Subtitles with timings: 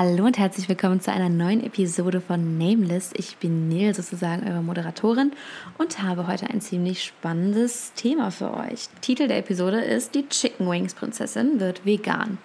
[0.00, 3.10] Hallo und herzlich willkommen zu einer neuen Episode von Nameless.
[3.16, 5.32] Ich bin Nil, sozusagen eure Moderatorin
[5.76, 8.88] und habe heute ein ziemlich spannendes Thema für euch.
[9.00, 12.38] Titel der Episode ist Die Chicken Wings Prinzessin wird vegan.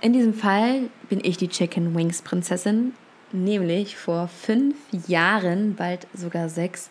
[0.00, 2.92] In diesem Fall bin ich die Chicken Wings Prinzessin,
[3.30, 4.74] nämlich vor fünf
[5.06, 6.90] Jahren, bald sogar sechs,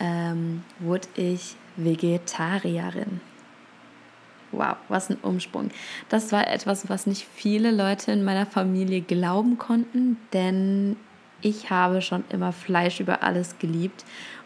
[0.00, 3.20] ähm, wurde ich Vegetarierin.
[4.52, 5.70] Wow, was ein Umsprung.
[6.08, 10.96] Das war etwas, was nicht viele Leute in meiner Familie glauben konnten, denn
[11.42, 14.04] ich habe schon immer Fleisch über alles geliebt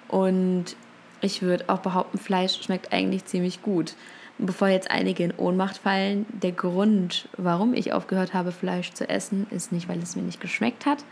[0.08, 0.77] und
[1.20, 3.94] ich würde auch behaupten, Fleisch schmeckt eigentlich ziemlich gut.
[4.38, 9.46] Bevor jetzt einige in Ohnmacht fallen, der Grund, warum ich aufgehört habe, Fleisch zu essen,
[9.50, 11.05] ist nicht, weil es mir nicht geschmeckt hat,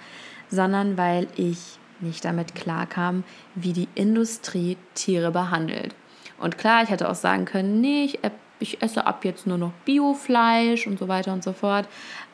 [0.49, 5.95] sondern weil ich nicht damit klarkam, wie die Industrie Tiere behandelt.
[6.39, 8.19] Und klar, ich hätte auch sagen können, nee, ich
[8.61, 11.89] ich esse ab jetzt nur noch Biofleisch und so weiter und so fort.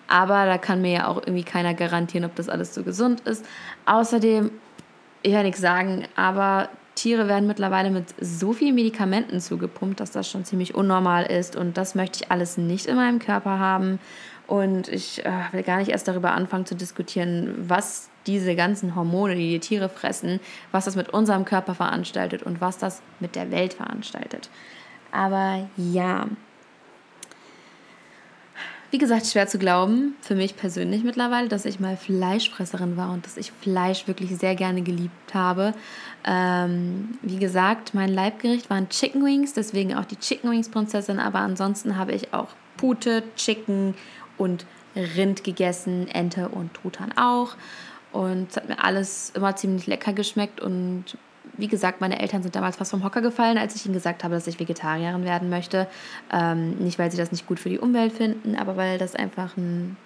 [0.09, 3.45] Aber da kann mir ja auch irgendwie keiner garantieren, ob das alles so gesund ist.
[3.87, 4.51] Außerdem,
[5.23, 10.31] ich will nichts sagen, aber Tiere werden mittlerweile mit so vielen Medikamenten zugepumpt, dass das
[10.31, 11.57] schon ziemlich unnormal ist.
[11.57, 13.99] Und das möchte ich alles nicht in meinem Körper haben.
[14.47, 19.35] Und ich äh, will gar nicht erst darüber anfangen zu diskutieren, was diese ganzen Hormone,
[19.35, 20.41] die die Tiere fressen,
[20.73, 24.49] was das mit unserem Körper veranstaltet und was das mit der Welt veranstaltet.
[25.17, 26.27] Aber ja.
[28.91, 33.27] Wie gesagt, schwer zu glauben, für mich persönlich mittlerweile, dass ich mal Fleischfresserin war und
[33.27, 35.75] dass ich Fleisch wirklich sehr gerne geliebt habe.
[36.25, 41.41] Ähm, wie gesagt, mein Leibgericht waren Chicken Wings, deswegen auch die Chicken Wings Prinzessin, aber
[41.41, 43.95] ansonsten habe ich auch Pute, Chicken
[44.39, 47.57] und Rind gegessen, Ente und Truthahn auch.
[48.13, 51.19] Und es hat mir alles immer ziemlich lecker geschmeckt und
[51.59, 54.35] wie gesagt, meine Eltern sind damals fast vom Hocker gefallen, als ich ihnen gesagt habe,
[54.35, 55.87] dass ich Vegetarierin werden möchte.
[56.33, 59.57] Ähm, nicht, weil sie das nicht gut für die Umwelt finden, aber weil das einfach
[59.57, 59.97] ein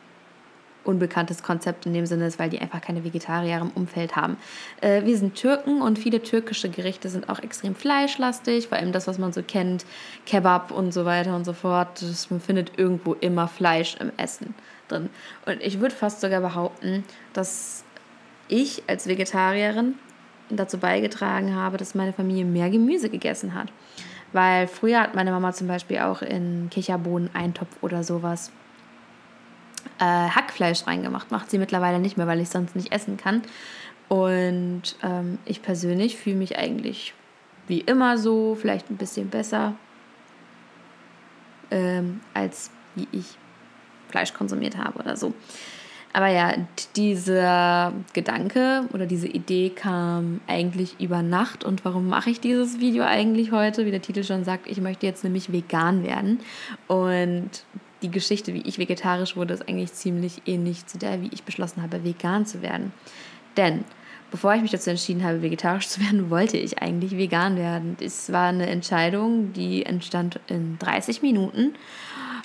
[0.85, 4.37] unbekanntes Konzept in dem Sinne ist, weil die einfach keine Vegetarier im Umfeld haben.
[4.81, 9.07] Äh, wir sind Türken und viele türkische Gerichte sind auch extrem fleischlastig, vor allem das,
[9.07, 9.85] was man so kennt,
[10.27, 12.03] Kebab und so weiter und so fort.
[12.03, 14.55] Das, man findet irgendwo immer Fleisch im Essen
[14.89, 15.11] drin.
[15.47, 17.85] Und ich würde fast sogar behaupten, dass
[18.49, 19.95] ich als Vegetarierin
[20.57, 23.69] dazu beigetragen habe, dass meine Familie mehr Gemüse gegessen hat.
[24.33, 28.53] Weil früher hat meine Mama zum Beispiel auch in Kicherbohnen, Eintopf oder sowas
[29.99, 31.31] äh, Hackfleisch reingemacht.
[31.31, 33.43] Macht sie mittlerweile nicht mehr, weil ich sonst nicht essen kann.
[34.09, 37.15] Und ähm, ich persönlich fühle mich eigentlich
[37.67, 39.75] wie immer so, vielleicht ein bisschen besser,
[41.71, 43.39] ähm, als wie ich
[44.09, 45.33] Fleisch konsumiert habe oder so.
[46.13, 46.55] Aber ja,
[46.97, 51.63] dieser Gedanke oder diese Idee kam eigentlich über Nacht.
[51.65, 53.87] Und warum mache ich dieses Video eigentlich heute?
[53.87, 56.41] Wie der Titel schon sagt, ich möchte jetzt nämlich vegan werden.
[56.89, 57.51] Und
[58.03, 61.83] die Geschichte, wie ich vegetarisch wurde, ist eigentlich ziemlich ähnlich zu der, wie ich beschlossen
[61.83, 62.93] habe, vegan zu werden.
[63.57, 63.85] Denn
[64.33, 67.97] bevor ich mich dazu entschieden habe, vegetarisch zu werden, wollte ich eigentlich vegan werden.
[68.01, 71.75] Es war eine Entscheidung, die entstand in 30 Minuten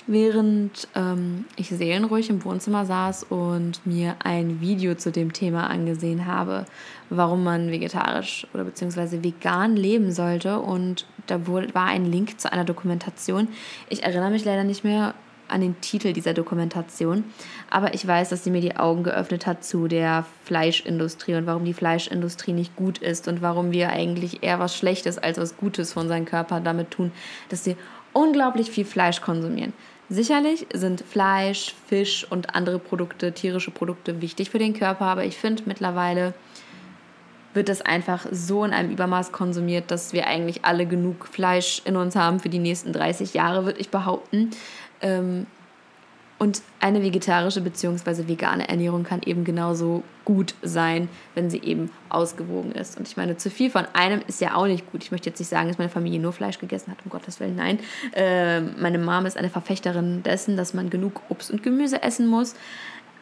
[0.06, 6.26] während ähm, ich seelenruhig im Wohnzimmer saß und mir ein Video zu dem Thema angesehen
[6.26, 6.66] habe,
[7.10, 10.60] warum man vegetarisch oder beziehungsweise vegan leben sollte.
[10.60, 13.48] Und da war ein Link zu einer Dokumentation.
[13.88, 15.14] Ich erinnere mich leider nicht mehr
[15.48, 17.24] an den Titel dieser Dokumentation,
[17.70, 21.64] aber ich weiß, dass sie mir die Augen geöffnet hat zu der Fleischindustrie und warum
[21.64, 25.92] die Fleischindustrie nicht gut ist und warum wir eigentlich eher was Schlechtes als was Gutes
[25.92, 27.12] für unseren Körper damit tun,
[27.48, 27.76] dass sie
[28.12, 29.72] unglaublich viel Fleisch konsumieren.
[30.08, 35.36] Sicherlich sind Fleisch, Fisch und andere Produkte, tierische Produkte wichtig für den Körper, aber ich
[35.36, 36.32] finde mittlerweile
[37.54, 41.96] wird das einfach so in einem Übermaß konsumiert, dass wir eigentlich alle genug Fleisch in
[41.96, 44.50] uns haben für die nächsten 30 Jahre, würde ich behaupten.
[45.00, 45.46] Ähm,
[46.38, 48.28] und eine vegetarische bzw.
[48.28, 52.98] vegane Ernährung kann eben genauso gut sein, wenn sie eben ausgewogen ist.
[52.98, 55.02] Und ich meine, zu viel von einem ist ja auch nicht gut.
[55.02, 57.56] Ich möchte jetzt nicht sagen, dass meine Familie nur Fleisch gegessen hat, um Gottes Willen,
[57.56, 57.78] nein.
[58.12, 62.54] Äh, meine Mom ist eine Verfechterin dessen, dass man genug Obst und Gemüse essen muss.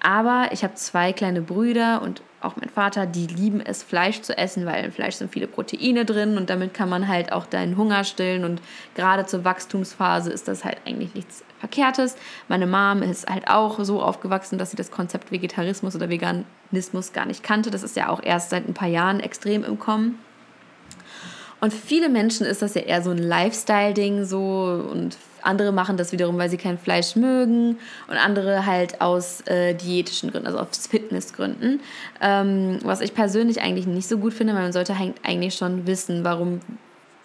[0.05, 4.37] Aber ich habe zwei kleine Brüder und auch mein Vater, die lieben es, Fleisch zu
[4.37, 7.79] essen, weil im Fleisch sind viele Proteine drin und damit kann man halt auch deinen
[7.79, 8.45] Hunger stillen.
[8.45, 8.61] Und
[8.95, 12.17] gerade zur Wachstumsphase ist das halt eigentlich nichts Verkehrtes.
[12.49, 17.25] Meine Mom ist halt auch so aufgewachsen, dass sie das Konzept Vegetarismus oder Veganismus gar
[17.25, 17.71] nicht kannte.
[17.71, 20.19] Das ist ja auch erst seit ein paar Jahren extrem im Kommen.
[21.65, 26.13] Und viele Menschen ist das ja eher so ein Lifestyle-Ding so und andere machen das
[26.13, 30.87] wiederum, weil sie kein Fleisch mögen und andere halt aus äh, diätischen Gründen, also aus
[30.87, 31.81] Fitnessgründen.
[32.21, 36.23] Ähm, was ich persönlich eigentlich nicht so gut finde, weil man sollte eigentlich schon wissen,
[36.23, 36.61] warum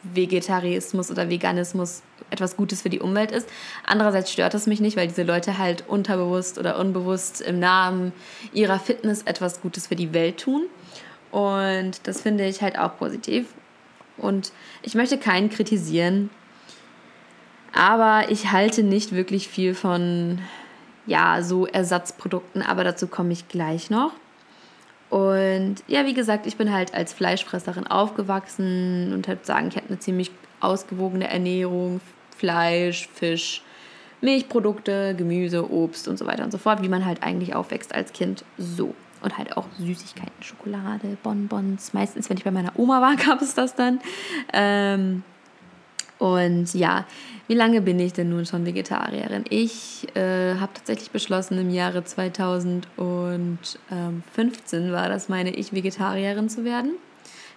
[0.03, 3.49] Vegetarismus oder Veganismus etwas Gutes für die Umwelt ist.
[3.85, 8.13] Andererseits stört es mich nicht, weil diese Leute halt unterbewusst oder unbewusst im Namen
[8.53, 10.61] ihrer Fitness etwas Gutes für die Welt tun.
[11.29, 13.47] Und das finde ich halt auch positiv.
[14.19, 14.51] Und
[14.83, 16.29] ich möchte keinen kritisieren,
[17.73, 20.39] aber ich halte nicht wirklich viel von
[21.05, 24.11] ja, so Ersatzprodukten, aber dazu komme ich gleich noch.
[25.09, 29.87] Und ja, wie gesagt, ich bin halt als Fleischfresserin aufgewachsen und halt sagen, ich hatte
[29.87, 31.99] eine ziemlich ausgewogene Ernährung,
[32.37, 33.63] Fleisch, Fisch,
[34.21, 38.13] Milchprodukte, Gemüse, Obst und so weiter und so fort, wie man halt eigentlich aufwächst als
[38.13, 38.43] Kind.
[38.57, 38.93] So.
[39.21, 41.93] Und halt auch Süßigkeiten, Schokolade, Bonbons.
[41.93, 43.99] Meistens, wenn ich bei meiner Oma war, gab es das dann.
[44.53, 45.23] Ähm,
[46.19, 47.05] und ja,
[47.47, 49.43] wie lange bin ich denn nun schon Vegetarierin?
[49.49, 56.91] Ich äh, habe tatsächlich beschlossen, im Jahre 2015 war das, meine ich, Vegetarierin zu werden.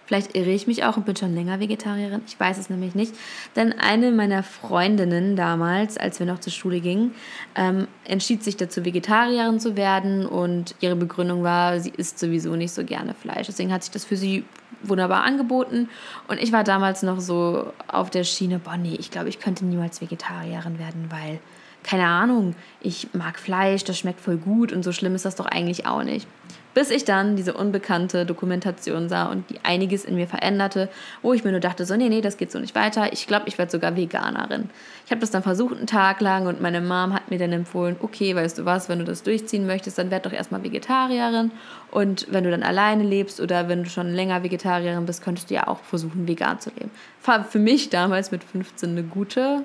[0.05, 2.21] Vielleicht irre ich mich auch und bin schon länger Vegetarierin.
[2.27, 3.15] Ich weiß es nämlich nicht.
[3.55, 7.15] Denn eine meiner Freundinnen damals, als wir noch zur Schule gingen,
[7.55, 10.25] ähm, entschied sich dazu, Vegetarierin zu werden.
[10.25, 13.47] Und ihre Begründung war, sie isst sowieso nicht so gerne Fleisch.
[13.47, 14.43] Deswegen hat sich das für sie
[14.83, 15.89] wunderbar angeboten.
[16.27, 19.65] Und ich war damals noch so auf der Schiene, boah, nee, ich glaube, ich könnte
[19.65, 21.39] niemals Vegetarierin werden, weil,
[21.83, 25.45] keine Ahnung, ich mag Fleisch, das schmeckt voll gut und so schlimm ist das doch
[25.45, 26.27] eigentlich auch nicht.
[26.73, 30.89] Bis ich dann diese unbekannte Dokumentation sah und die einiges in mir veränderte,
[31.21, 33.13] wo ich mir nur dachte, so, nee, nee, das geht so nicht weiter.
[33.13, 34.69] Ich glaube, ich werde sogar Veganerin.
[35.05, 37.95] Ich habe das dann versucht einen Tag lang und meine Mom hat mir dann empfohlen,
[38.01, 41.51] okay, weißt du was, wenn du das durchziehen möchtest, dann werd doch erstmal Vegetarierin.
[41.91, 45.53] Und wenn du dann alleine lebst oder wenn du schon länger Vegetarierin bist, könntest du
[45.55, 46.91] ja auch versuchen, vegan zu leben.
[47.25, 49.63] War für mich damals mit 15 eine gute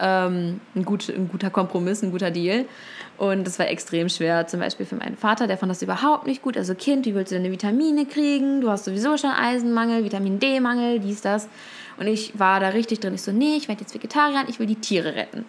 [0.00, 2.66] ähm, ein, gut, ein guter Kompromiss, ein guter Deal.
[3.16, 6.40] Und das war extrem schwer, zum Beispiel für meinen Vater, der fand das überhaupt nicht
[6.40, 6.56] gut.
[6.56, 8.62] Also Kind, wie willst du deine Vitamine kriegen?
[8.62, 11.48] Du hast sowieso schon Eisenmangel, Vitamin D-Mangel, dies, das.
[11.98, 13.14] Und ich war da richtig drin.
[13.14, 15.44] Ich so, nee, ich werde jetzt Vegetarier, ich will die Tiere retten.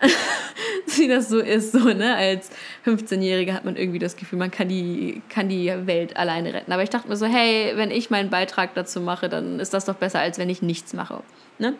[0.96, 2.16] Wie das so ist, so, ne?
[2.16, 2.50] Als
[2.86, 6.72] 15-Jährige hat man irgendwie das Gefühl, man kann die, kann die Welt alleine retten.
[6.72, 9.84] Aber ich dachte mir so, hey, wenn ich meinen Beitrag dazu mache, dann ist das
[9.84, 11.22] doch besser, als wenn ich nichts mache.
[11.58, 11.74] Ne?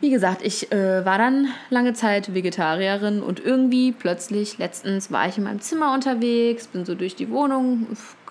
[0.00, 5.36] Wie gesagt, ich äh, war dann lange Zeit Vegetarierin und irgendwie plötzlich, letztens war ich
[5.36, 7.86] in meinem Zimmer unterwegs, bin so durch die Wohnung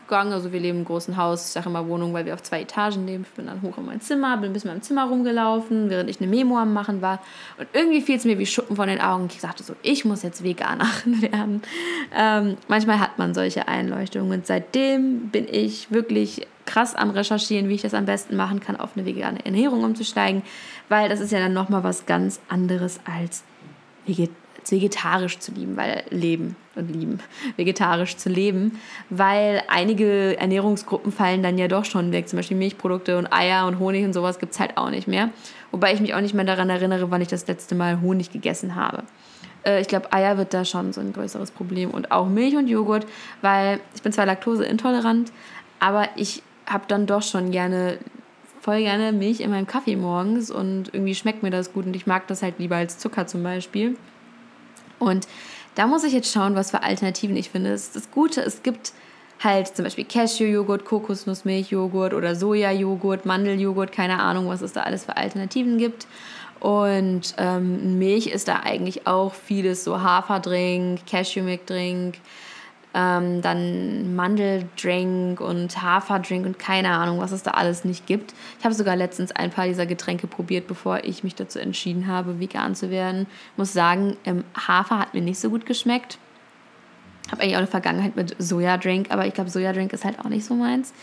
[0.10, 0.34] gegangen.
[0.34, 3.06] Also wir leben im großen Haus, ich sage immer Wohnung, weil wir auf zwei Etagen
[3.06, 3.26] leben.
[3.30, 6.20] Ich bin dann hoch in mein Zimmer, bin bis in meinem Zimmer rumgelaufen, während ich
[6.20, 7.22] eine Memo am Machen war.
[7.58, 9.30] Und irgendwie fiel es mir wie Schuppen von den Augen.
[9.32, 11.62] Ich sagte so, ich muss jetzt Veganerin werden.
[12.14, 14.32] Ähm, manchmal hat man solche Einleuchtungen.
[14.32, 18.76] Und seitdem bin ich wirklich krass am Recherchieren, wie ich das am besten machen kann,
[18.76, 20.44] auf eine vegane Ernährung umzusteigen,
[20.88, 23.44] weil das ist ja dann nochmal was ganz anderes als
[24.72, 27.20] vegetarisch zu lieben, weil leben und lieben,
[27.56, 28.80] vegetarisch zu leben,
[29.10, 33.80] weil einige Ernährungsgruppen fallen dann ja doch schon weg, zum Beispiel Milchprodukte und Eier und
[33.80, 35.30] Honig und sowas gibt es halt auch nicht mehr.
[35.72, 38.76] Wobei ich mich auch nicht mehr daran erinnere, wann ich das letzte Mal Honig gegessen
[38.76, 39.04] habe.
[39.66, 42.68] Äh, ich glaube, Eier wird da schon so ein größeres Problem und auch Milch und
[42.68, 43.06] Joghurt,
[43.42, 45.32] weil ich bin zwar laktoseintolerant,
[45.80, 47.98] aber ich habe dann doch schon gerne
[48.62, 52.06] voll gerne Milch in meinem Kaffee morgens und irgendwie schmeckt mir das gut und ich
[52.06, 53.98] mag das halt lieber als Zucker zum Beispiel.
[55.00, 55.28] Und
[55.76, 57.72] da muss ich jetzt schauen, was für Alternativen ich finde.
[57.72, 58.92] Das, das Gute, es gibt
[59.42, 65.16] halt zum Beispiel Cashew-Joghurt, Kokosnussmilch-Joghurt oder Soja-Joghurt, Mandeljoghurt, keine Ahnung, was es da alles für
[65.16, 66.08] Alternativen gibt.
[66.60, 72.16] Und ähm, Milch ist da eigentlich auch vieles, so Haferdrink, Cashew-Milk-Drink,
[72.94, 78.34] ähm, dann Mandeldrink und Haferdrink und keine Ahnung, was es da alles nicht gibt.
[78.58, 82.40] Ich habe sogar letztens ein paar dieser Getränke probiert, bevor ich mich dazu entschieden habe,
[82.40, 83.28] vegan zu werden.
[83.58, 86.18] Muss sagen, ähm, Hafer hat mir nicht so gut geschmeckt.
[87.32, 90.46] Habe eigentlich auch eine Vergangenheit mit Sojadrink, aber ich glaube, Sojadrink ist halt auch nicht
[90.46, 90.94] so meins.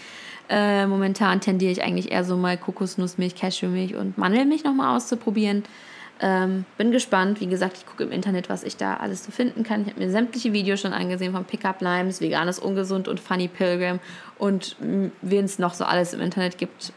[0.48, 5.64] Äh, momentan tendiere ich eigentlich eher so mal Kokosnussmilch, Cashewmilch und Mandelmilch nochmal auszuprobieren.
[6.20, 7.40] Ähm, bin gespannt.
[7.40, 9.82] Wie gesagt, ich gucke im Internet, was ich da alles so finden kann.
[9.82, 14.00] Ich habe mir sämtliche Videos schon angesehen von Pickup Limes, Veganes Ungesund und Funny Pilgrim
[14.38, 16.92] und wen es noch so alles im Internet gibt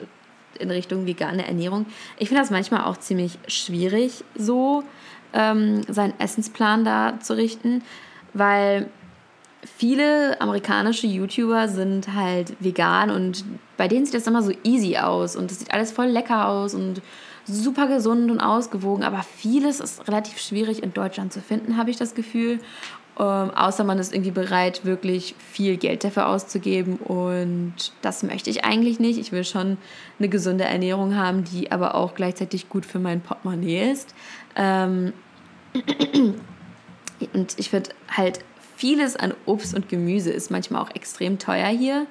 [0.57, 1.85] in Richtung vegane Ernährung.
[2.17, 4.83] Ich finde das manchmal auch ziemlich schwierig, so
[5.33, 7.83] ähm, seinen Essensplan da zu richten,
[8.33, 8.87] weil
[9.77, 13.43] viele amerikanische YouTuber sind halt vegan und
[13.77, 16.73] bei denen sieht das immer so easy aus und es sieht alles voll lecker aus
[16.73, 17.01] und
[17.49, 21.97] super gesund und ausgewogen, aber vieles ist relativ schwierig in Deutschland zu finden, habe ich
[21.97, 22.59] das Gefühl.
[23.19, 26.95] Ähm, außer man ist irgendwie bereit, wirklich viel Geld dafür auszugeben.
[26.95, 29.19] Und das möchte ich eigentlich nicht.
[29.19, 29.77] Ich will schon
[30.19, 34.15] eine gesunde Ernährung haben, die aber auch gleichzeitig gut für mein Portemonnaie ist.
[34.55, 35.11] Ähm
[37.33, 38.39] und ich finde halt,
[38.77, 42.07] vieles an Obst und Gemüse ist manchmal auch extrem teuer hier.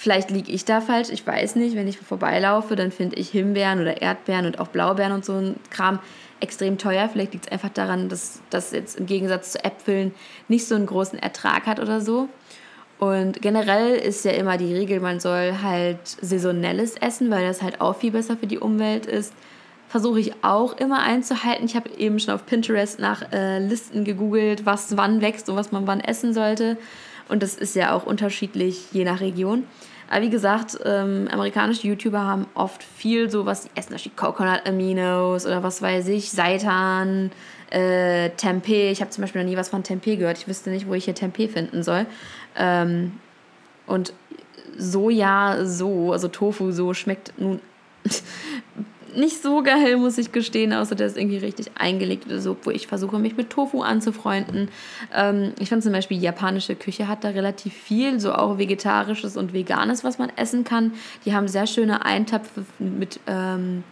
[0.00, 1.74] Vielleicht liege ich da falsch, ich weiß nicht.
[1.74, 5.56] Wenn ich vorbeilaufe, dann finde ich Himbeeren oder Erdbeeren und auch Blaubeeren und so ein
[5.70, 5.98] Kram
[6.38, 7.08] extrem teuer.
[7.08, 10.14] Vielleicht liegt es einfach daran, dass das jetzt im Gegensatz zu Äpfeln
[10.46, 12.28] nicht so einen großen Ertrag hat oder so.
[13.00, 17.80] Und generell ist ja immer die Regel, man soll halt saisonelles essen, weil das halt
[17.80, 19.32] auch viel besser für die Umwelt ist.
[19.88, 21.66] Versuche ich auch immer einzuhalten.
[21.66, 25.72] Ich habe eben schon auf Pinterest nach äh, Listen gegoogelt, was wann wächst und was
[25.72, 26.76] man wann essen sollte.
[27.28, 29.64] Und das ist ja auch unterschiedlich je nach Region.
[30.10, 34.66] Aber wie gesagt, ähm, amerikanische YouTuber haben oft viel so, was sie essen, zum Coconut
[34.66, 37.30] Aminos oder was weiß ich, Seitan,
[37.70, 38.90] äh, Tempeh.
[38.90, 40.38] Ich habe zum Beispiel noch nie was von Tempeh gehört.
[40.38, 42.06] Ich wüsste nicht, wo ich hier Tempeh finden soll.
[42.56, 43.12] Ähm,
[43.86, 44.14] und
[44.78, 47.60] Soja so, also Tofu so, schmeckt nun
[49.18, 52.70] nicht so geil, muss ich gestehen, außer der ist irgendwie richtig eingelegt oder so, wo
[52.70, 54.68] ich versuche, mich mit Tofu anzufreunden.
[55.14, 59.52] Ähm, ich finde zum Beispiel, japanische Küche hat da relativ viel, so auch vegetarisches und
[59.52, 60.92] veganes, was man essen kann.
[61.24, 63.84] Die haben sehr schöne Eintöpfe mit, ähm,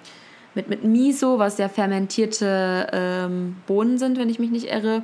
[0.54, 5.02] mit, mit Miso, was ja fermentierte ähm, Bohnen sind, wenn ich mich nicht irre.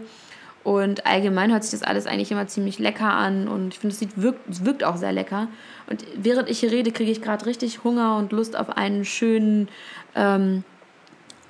[0.65, 4.23] Und allgemein hört sich das alles eigentlich immer ziemlich lecker an und ich finde, es
[4.23, 5.49] wirkt, wirkt auch sehr lecker.
[5.91, 9.69] Und während ich hier rede, kriege ich gerade richtig Hunger und Lust auf einen schönen
[10.15, 10.63] ähm,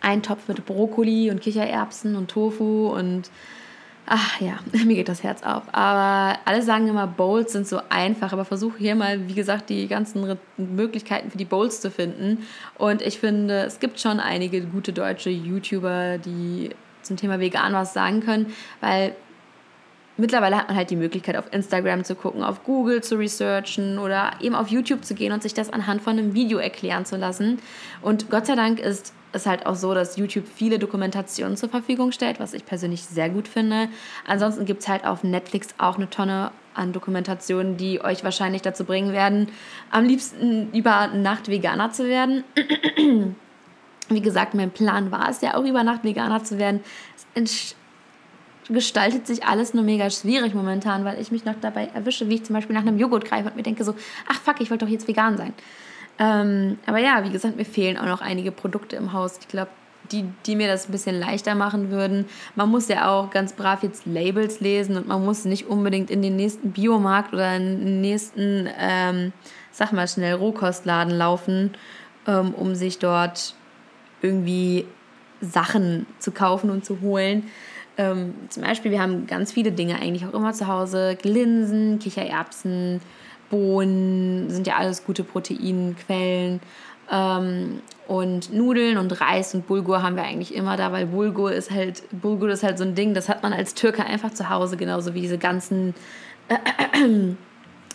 [0.00, 3.30] Eintopf mit Brokkoli und Kichererbsen und Tofu und
[4.06, 5.62] ach ja, mir geht das Herz auf.
[5.72, 9.88] Aber alle sagen immer, Bowls sind so einfach, aber versuche hier mal, wie gesagt, die
[9.88, 12.46] ganzen Möglichkeiten für die Bowls zu finden.
[12.78, 16.70] Und ich finde, es gibt schon einige gute deutsche YouTuber, die
[17.02, 19.14] zum Thema vegan was sagen können, weil
[20.16, 24.32] mittlerweile hat man halt die Möglichkeit, auf Instagram zu gucken, auf Google zu researchen oder
[24.40, 27.58] eben auf YouTube zu gehen und sich das anhand von einem Video erklären zu lassen.
[28.00, 32.12] Und Gott sei Dank ist es halt auch so, dass YouTube viele Dokumentationen zur Verfügung
[32.12, 33.88] stellt, was ich persönlich sehr gut finde.
[34.26, 38.84] Ansonsten gibt es halt auf Netflix auch eine Tonne an Dokumentationen, die euch wahrscheinlich dazu
[38.84, 39.48] bringen werden,
[39.90, 42.44] am liebsten über Nacht Veganer zu werden.
[44.14, 46.80] Wie gesagt, mein Plan war es ja auch über Nacht Veganer zu werden.
[47.34, 47.74] Es
[48.68, 52.44] gestaltet sich alles nur mega schwierig momentan, weil ich mich noch dabei erwische, wie ich
[52.44, 53.94] zum Beispiel nach einem Joghurt greife und mir denke so,
[54.28, 55.52] ach fuck, ich wollte doch jetzt vegan sein.
[56.18, 59.38] Ähm, aber ja, wie gesagt, mir fehlen auch noch einige Produkte im Haus.
[59.40, 59.70] Ich glaube,
[60.10, 62.26] die, die mir das ein bisschen leichter machen würden.
[62.54, 66.22] Man muss ja auch ganz brav jetzt Labels lesen und man muss nicht unbedingt in
[66.22, 69.32] den nächsten Biomarkt oder in den nächsten, ähm,
[69.70, 71.72] sag mal schnell, Rohkostladen laufen,
[72.26, 73.54] ähm, um sich dort
[74.22, 74.86] irgendwie
[75.40, 77.44] Sachen zu kaufen und zu holen.
[77.98, 81.18] Ähm, zum Beispiel, wir haben ganz viele Dinge eigentlich auch immer zu Hause.
[81.22, 83.00] Linsen, Kichererbsen,
[83.50, 86.60] Bohnen, sind ja alles gute Proteinquellen.
[87.10, 91.70] Ähm, und Nudeln und Reis und Bulgur haben wir eigentlich immer da, weil Bulgur ist
[91.70, 94.76] halt, Bulgur ist halt so ein Ding, das hat man als Türke einfach zu Hause,
[94.76, 95.94] genauso wie diese ganzen
[96.48, 96.54] äh,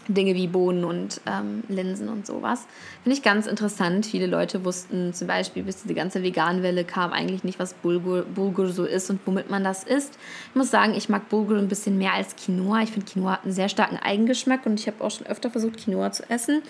[0.08, 2.66] Dinge wie Bohnen und ähm, Linsen und sowas.
[3.04, 4.06] Finde ich ganz interessant.
[4.06, 8.68] Viele Leute wussten zum Beispiel, bis diese ganze Veganwelle kam, eigentlich nicht, was Bulgur, Bulgur
[8.70, 10.18] so ist und womit man das isst.
[10.50, 12.82] Ich muss sagen, ich mag Bulgur ein bisschen mehr als Quinoa.
[12.84, 15.78] Ich finde, Quinoa hat einen sehr starken Eigengeschmack und ich habe auch schon öfter versucht,
[15.78, 16.62] Quinoa zu essen.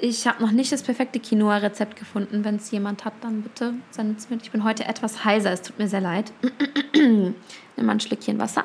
[0.00, 2.44] Ich habe noch nicht das perfekte Quinoa-Rezept gefunden.
[2.44, 4.38] Wenn es jemand hat, dann bitte sendet es mir.
[4.40, 6.32] Ich bin heute etwas heiser, es tut mir sehr leid.
[6.94, 7.34] Nimm
[7.76, 8.64] mal ein Schlückchen Wasser.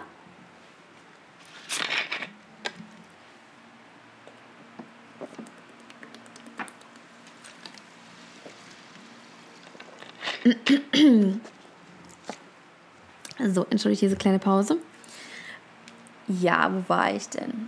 [13.40, 14.78] So, entschuldige diese kleine Pause.
[16.28, 17.68] Ja, wo war ich denn?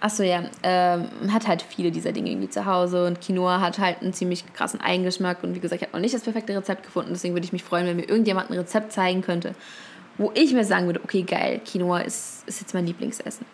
[0.00, 4.00] Achso, ja, ähm, hat halt viele dieser Dinge irgendwie zu Hause und Quinoa hat halt
[4.00, 7.10] einen ziemlich krassen Eigengeschmack und wie gesagt, ich habe noch nicht das perfekte Rezept gefunden,
[7.12, 9.54] deswegen würde ich mich freuen, wenn mir irgendjemand ein Rezept zeigen könnte,
[10.16, 13.44] wo ich mir sagen würde, okay, geil, Quinoa ist, ist jetzt mein Lieblingsessen.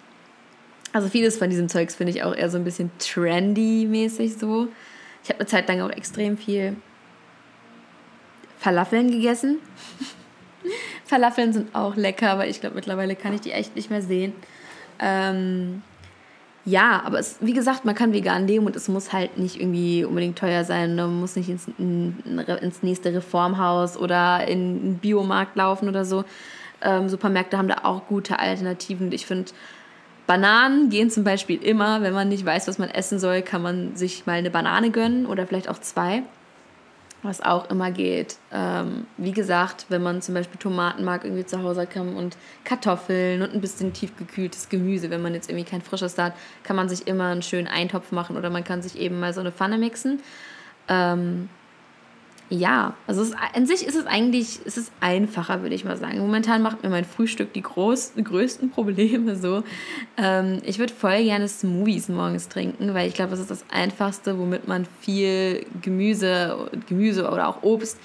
[0.92, 4.68] Also vieles von diesem Zeugs finde ich auch eher so ein bisschen trendy-mäßig so.
[5.24, 6.76] Ich habe eine Zeit lang auch extrem viel
[8.66, 9.58] Falafeln gegessen.
[11.04, 14.32] Falafeln sind auch lecker, aber ich glaube, mittlerweile kann ich die echt nicht mehr sehen.
[14.98, 15.84] Ähm,
[16.64, 20.04] ja, aber es, wie gesagt, man kann vegan leben und es muss halt nicht irgendwie
[20.04, 20.96] unbedingt teuer sein.
[20.96, 22.18] Man muss nicht ins, in,
[22.60, 26.24] ins nächste Reformhaus oder in einen Biomarkt laufen oder so.
[26.82, 29.12] Ähm, Supermärkte haben da auch gute Alternativen.
[29.12, 29.52] Ich finde,
[30.26, 32.02] Bananen gehen zum Beispiel immer.
[32.02, 35.26] Wenn man nicht weiß, was man essen soll, kann man sich mal eine Banane gönnen
[35.26, 36.24] oder vielleicht auch zwei.
[37.22, 38.36] Was auch immer geht.
[38.52, 43.52] Ähm, wie gesagt, wenn man zum Beispiel Tomatenmark irgendwie zu Hause hat und Kartoffeln und
[43.52, 47.28] ein bisschen tiefgekühltes Gemüse, wenn man jetzt irgendwie kein frisches hat, kann man sich immer
[47.28, 50.20] einen schönen Eintopf machen oder man kann sich eben mal so eine Pfanne mixen.
[50.88, 51.48] Ähm,
[52.48, 56.18] ja, also es, an sich ist es eigentlich ist einfacher, würde ich mal sagen.
[56.18, 59.64] Momentan macht mir mein Frühstück die, groß, größten Probleme so.
[60.16, 64.38] Ähm, ich würde voll gerne Smoothies morgens trinken, weil ich glaube, das ist das Einfachste,
[64.38, 67.98] womit man viel Gemüse, Gemüse oder auch Obst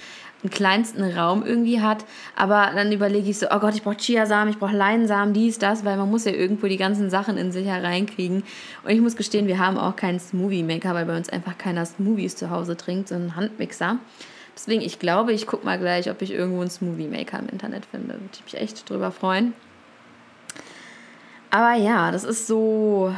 [0.43, 2.05] einen kleinsten Raum irgendwie hat.
[2.35, 5.85] Aber dann überlege ich so, oh Gott, ich brauche Chiasamen, ich brauche Leinsamen, dies, das,
[5.85, 8.43] weil man muss ja irgendwo die ganzen Sachen in sich hereinkriegen.
[8.83, 12.35] Und ich muss gestehen, wir haben auch keinen Smoothie-Maker, weil bei uns einfach keiner Smoothies
[12.35, 13.97] zu Hause trinkt, so einen Handmixer.
[14.55, 17.85] Deswegen, ich glaube, ich gucke mal gleich, ob ich irgendwo einen Smoothie Maker im Internet
[17.85, 18.15] finde.
[18.15, 19.53] Würde ich mich echt drüber freuen.
[21.51, 23.13] Aber ja, das ist so,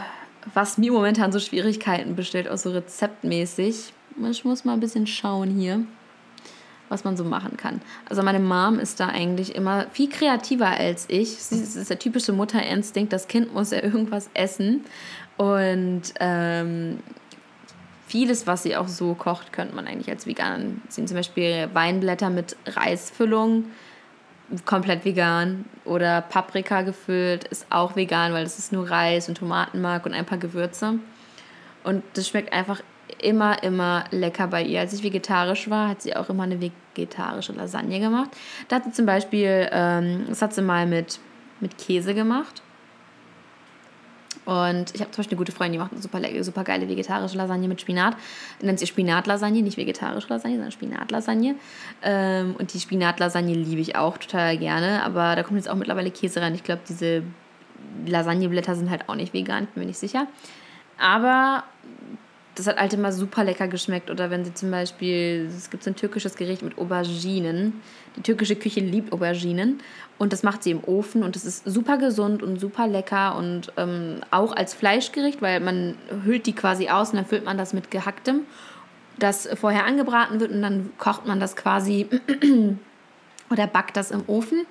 [0.54, 3.94] was mir momentan so Schwierigkeiten bestellt, auch so rezeptmäßig.
[4.30, 5.86] Ich muss mal ein bisschen schauen hier,
[6.94, 7.82] was man so machen kann.
[8.08, 11.36] Also meine Mom ist da eigentlich immer viel kreativer als ich.
[11.36, 14.86] Sie ist der typische Mutterinstinkt, das Kind muss ja irgendwas essen.
[15.36, 17.00] Und ähm,
[18.08, 21.08] vieles, was sie auch so kocht, könnte man eigentlich als vegan sehen.
[21.08, 23.66] Zum Beispiel Weinblätter mit Reisfüllung,
[24.66, 25.66] komplett vegan.
[25.84, 30.26] Oder Paprika gefüllt, ist auch vegan, weil es ist nur Reis und Tomatenmark und ein
[30.26, 31.00] paar Gewürze.
[31.84, 32.82] Und das schmeckt einfach
[33.20, 34.80] immer, immer lecker bei ihr.
[34.80, 38.30] Als ich vegetarisch war, hat sie auch immer eine vegetarische Lasagne gemacht.
[38.68, 41.20] Da hat sie zum Beispiel, ähm, das hat sie mal mit,
[41.60, 42.62] mit Käse gemacht
[44.46, 47.38] und ich habe zum Beispiel eine gute Freundin, die macht eine super, super geile vegetarische
[47.38, 48.18] Lasagne mit Spinat.
[48.62, 51.56] Nennt sie Spinatlasagne, nicht vegetarische Lasagne, sondern Spinatlasagne.
[52.02, 55.04] Ähm, und die Spinatlasagne liebe ich auch total gerne.
[55.04, 56.56] Aber da kommt jetzt auch mittlerweile Käse rein.
[56.56, 57.24] Ich glaube, diese
[58.06, 60.28] Lasagneblätter sind halt auch nicht vegan, bin mir nicht sicher.
[60.98, 61.64] Aber
[62.56, 64.12] das hat halt immer super lecker geschmeckt.
[64.12, 67.82] Oder wenn sie zum Beispiel, es gibt so ein türkisches Gericht mit Auberginen.
[68.16, 69.80] Die türkische Küche liebt Auberginen.
[70.20, 71.24] Und das macht sie im Ofen.
[71.24, 73.36] Und das ist super gesund und super lecker.
[73.36, 75.96] Und ähm, auch als Fleischgericht, weil man
[76.26, 78.42] hüllt die quasi aus und dann füllt man das mit gehacktem,
[79.18, 80.52] das vorher angebraten wird.
[80.52, 82.08] Und dann kocht man das quasi
[83.50, 84.66] oder backt das im Ofen.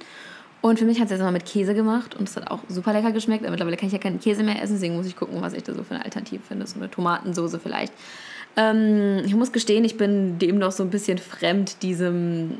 [0.62, 2.92] Und für mich hat es jetzt mal mit Käse gemacht und es hat auch super
[2.92, 3.42] lecker geschmeckt.
[3.42, 5.64] Aber mittlerweile kann ich ja keinen Käse mehr essen, deswegen muss ich gucken, was ich
[5.64, 6.66] da so für eine Alternative finde.
[6.66, 7.92] So eine Tomatensoße vielleicht.
[8.56, 12.58] Ähm, ich muss gestehen, ich bin dem noch so ein bisschen fremd, diesem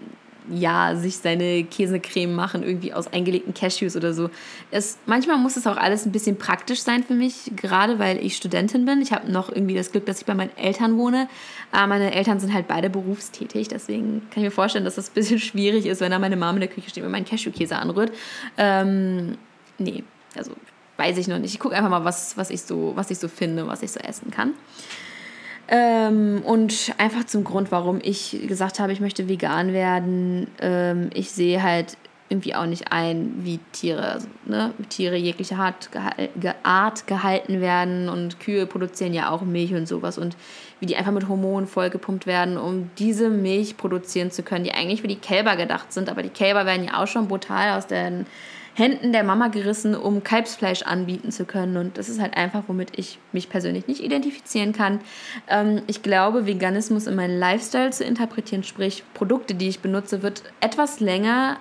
[0.51, 4.31] ja, sich seine Käsecreme machen, irgendwie aus eingelegten Cashews oder so.
[4.71, 8.37] Es, manchmal muss es auch alles ein bisschen praktisch sein für mich, gerade weil ich
[8.37, 9.01] Studentin bin.
[9.01, 11.29] Ich habe noch irgendwie das Glück, dass ich bei meinen Eltern wohne.
[11.71, 15.15] Aber meine Eltern sind halt beide berufstätig, deswegen kann ich mir vorstellen, dass das ein
[15.15, 18.13] bisschen schwierig ist, wenn da meine Mama in der Küche steht und meinen Cashewkäse anrührt.
[18.57, 19.39] Ähm,
[19.79, 20.05] nee,
[20.37, 20.53] also
[20.97, 21.55] weiß ich noch nicht.
[21.55, 24.01] Ich gucke einfach mal, was, was, ich so, was ich so finde, was ich so
[24.01, 24.55] essen kann.
[25.69, 30.49] Ähm, und einfach zum Grund, warum ich gesagt habe, ich möchte vegan werden.
[30.61, 31.97] Ähm, ich sehe halt
[32.33, 35.91] irgendwie auch nicht ein, wie Tiere, also, ne, Tiere jeglicher Art,
[36.63, 40.35] Art gehalten werden und Kühe produzieren ja auch Milch und sowas und
[40.81, 45.03] wie die einfach mit Hormonen vollgepumpt werden, um diese Milch produzieren zu können, die eigentlich
[45.03, 48.25] für die Kälber gedacht sind, aber die Kälber werden ja auch schon brutal aus den
[48.75, 51.77] Händen der Mama gerissen, um Kalbsfleisch anbieten zu können.
[51.77, 55.01] Und das ist halt einfach, womit ich mich persönlich nicht identifizieren kann.
[55.49, 60.43] Ähm, ich glaube, Veganismus in meinen Lifestyle zu interpretieren, sprich Produkte, die ich benutze, wird
[60.61, 61.59] etwas länger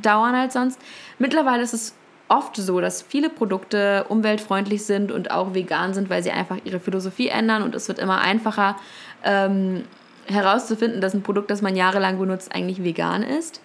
[0.00, 0.80] dauern als sonst.
[1.18, 1.94] Mittlerweile ist es
[2.28, 6.80] oft so, dass viele Produkte umweltfreundlich sind und auch vegan sind, weil sie einfach ihre
[6.80, 8.76] Philosophie ändern und es wird immer einfacher
[9.24, 9.84] ähm,
[10.26, 13.60] herauszufinden, dass ein Produkt, das man jahrelang benutzt, eigentlich vegan ist.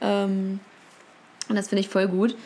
[0.00, 0.60] Ähm,
[1.48, 2.36] und das finde ich voll gut.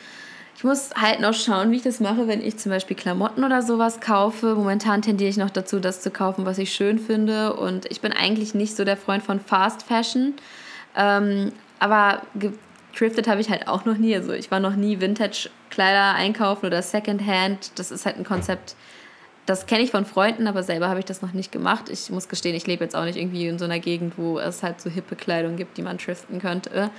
[0.56, 3.62] Ich muss halt noch schauen, wie ich das mache, wenn ich zum Beispiel Klamotten oder
[3.62, 4.54] sowas kaufe.
[4.54, 7.54] Momentan tendiere ich noch dazu, das zu kaufen, was ich schön finde.
[7.54, 10.34] Und ich bin eigentlich nicht so der Freund von Fast Fashion.
[10.94, 14.14] Ähm, aber gethriftet habe ich halt auch noch nie.
[14.14, 17.72] Also ich war noch nie Vintage-Kleider einkaufen oder Secondhand.
[17.76, 18.76] Das ist halt ein Konzept,
[19.46, 21.88] das kenne ich von Freunden, aber selber habe ich das noch nicht gemacht.
[21.88, 24.62] Ich muss gestehen, ich lebe jetzt auch nicht irgendwie in so einer Gegend, wo es
[24.62, 26.90] halt so hippe Kleidung gibt, die man thriften könnte.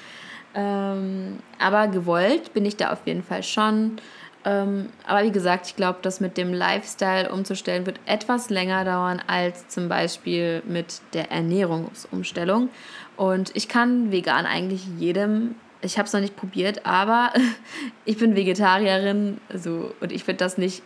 [0.56, 3.98] Ähm, aber gewollt bin ich da auf jeden Fall schon.
[4.46, 9.22] Ähm, aber wie gesagt, ich glaube, das mit dem Lifestyle umzustellen wird etwas länger dauern
[9.26, 12.70] als zum Beispiel mit der Ernährungsumstellung.
[13.16, 17.32] Und ich kann vegan eigentlich jedem, ich habe es noch nicht probiert, aber
[18.06, 20.84] ich bin Vegetarierin also, und ich finde das nicht,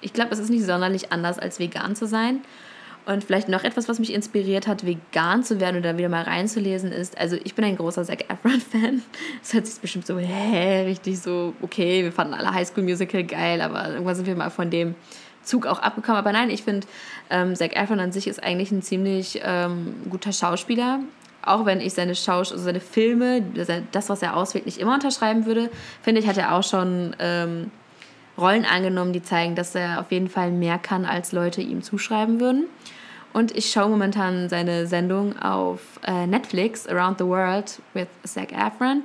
[0.00, 2.40] ich glaube, es ist nicht sonderlich anders als vegan zu sein.
[3.06, 6.90] Und vielleicht noch etwas, was mich inspiriert hat, vegan zu werden oder wieder mal reinzulesen,
[6.90, 9.00] ist, also ich bin ein großer Zac Efron-Fan.
[9.40, 13.22] Das hört sich bestimmt so, hä, richtig so, okay, wir fanden alle High School Musical
[13.22, 14.96] geil, aber irgendwann sind wir mal von dem
[15.44, 16.18] Zug auch abgekommen.
[16.18, 16.88] Aber nein, ich finde,
[17.30, 20.98] ähm, Zac Efron an sich ist eigentlich ein ziemlich ähm, guter Schauspieler.
[21.46, 23.42] auch wenn ich seine Schaus also seine Filme,
[23.92, 25.70] das, was er auswählt, nicht immer unterschreiben würde,
[26.02, 27.70] finde ich, hat er auch schon ähm,
[28.36, 32.40] Rollen angenommen, die zeigen, dass er auf jeden Fall mehr kann, als Leute ihm zuschreiben
[32.40, 32.64] würden.
[33.36, 39.02] Und ich schaue momentan seine Sendung auf äh, Netflix, Around the World with Zac Efron.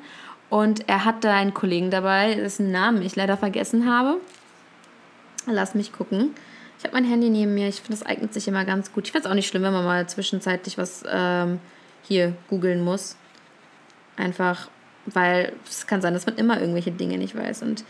[0.50, 4.22] Und er hat da einen Kollegen dabei, dessen Namen ich leider vergessen habe.
[5.48, 6.34] Lass mich gucken.
[6.80, 7.68] Ich habe mein Handy neben mir.
[7.68, 9.04] Ich finde, das eignet sich immer ganz gut.
[9.06, 11.60] Ich finde es auch nicht schlimm, wenn man mal zwischenzeitlich was ähm,
[12.02, 13.18] hier googeln muss.
[14.16, 14.70] Einfach,
[15.08, 17.64] weil es kann sein, dass man immer irgendwelche Dinge nicht weiß.
[17.64, 17.84] Und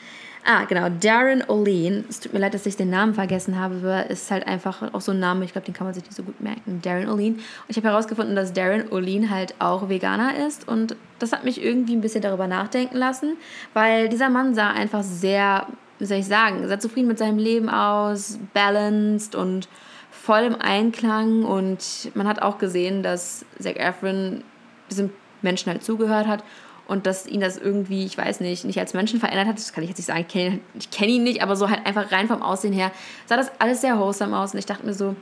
[0.43, 2.03] Ah, genau, Darren O'Lean.
[2.09, 4.93] Es tut mir leid, dass ich den Namen vergessen habe, aber es ist halt einfach
[4.93, 6.81] auch so ein Name, ich glaube, den kann man sich nicht so gut merken.
[6.81, 7.33] Darren O'Lean.
[7.33, 11.63] Und ich habe herausgefunden, dass Darren O'Lean halt auch Veganer ist und das hat mich
[11.63, 13.37] irgendwie ein bisschen darüber nachdenken lassen,
[13.73, 15.67] weil dieser Mann sah einfach sehr,
[15.99, 19.69] wie soll ich sagen, sehr zufrieden mit seinem Leben aus, balanced und
[20.09, 24.43] voll im Einklang und man hat auch gesehen, dass Zac Efron
[24.89, 25.11] diesem
[25.43, 26.43] Menschen halt zugehört hat
[26.87, 29.83] und dass ihn das irgendwie, ich weiß nicht, nicht als Menschen verändert hat, das kann
[29.83, 30.59] ich jetzt nicht sagen, ich kenne
[30.91, 32.91] kenn ihn nicht, aber so halt einfach rein vom Aussehen her,
[33.27, 34.53] sah das alles sehr wholesome aus.
[34.53, 35.15] Und ich dachte mir so,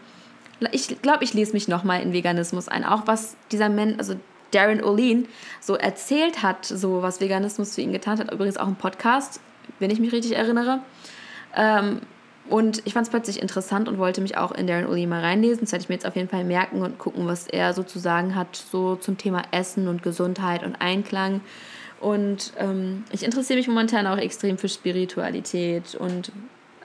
[0.72, 4.16] ich glaube, ich lese mich nochmal in Veganismus ein, auch was dieser Mensch, also
[4.52, 5.26] Darren O'Lean
[5.62, 9.40] so erzählt hat, so was Veganismus für ihn getan hat, übrigens auch im Podcast,
[9.80, 10.82] wenn ich mich richtig erinnere.
[11.56, 12.02] Ähm,
[12.50, 15.62] und ich fand es plötzlich interessant und wollte mich auch in Darren Uli mal reinlesen.
[15.62, 18.00] Das werde ich mir jetzt auf jeden Fall merken und gucken, was er so zu
[18.00, 21.42] sagen hat, so zum Thema Essen und Gesundheit und Einklang.
[22.00, 26.32] Und ähm, ich interessiere mich momentan auch extrem für Spiritualität und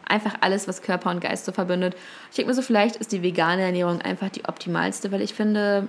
[0.06, 1.94] einfach alles, was Körper und Geist so verbindet.
[2.30, 5.88] Ich denke mir so, vielleicht ist die vegane Ernährung einfach die optimalste, weil ich finde,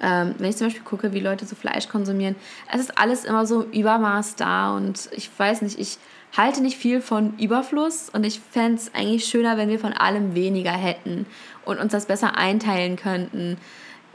[0.00, 2.36] ähm, wenn ich zum Beispiel gucke, wie Leute so Fleisch konsumieren,
[2.72, 5.98] es ist alles immer so Übermaß da und ich weiß nicht, ich
[6.36, 10.34] halte nicht viel von Überfluss und ich fände es eigentlich schöner, wenn wir von allem
[10.34, 11.26] weniger hätten
[11.64, 13.56] und uns das besser einteilen könnten.